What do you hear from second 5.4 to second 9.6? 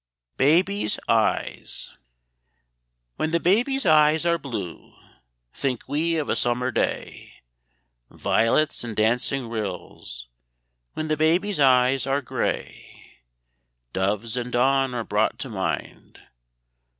Think we of a summer day, Violets, and dancing